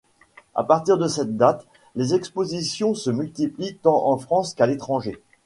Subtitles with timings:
[0.55, 5.21] À partir de cette date, les expositions se multiplient tant en France qu'à l'étranger.